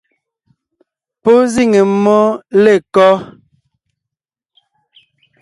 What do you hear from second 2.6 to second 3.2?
lêkɔ́?